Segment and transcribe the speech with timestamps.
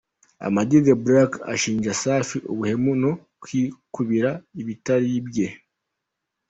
[0.45, 3.11] Ama-G The Black ashinja Safi ubuhemu no
[3.43, 4.31] kwikubira
[4.61, 5.47] ibitari ibye.